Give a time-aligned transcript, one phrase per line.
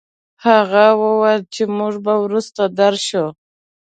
[0.45, 3.25] هغه وويل چې موږ به وروسته درشو.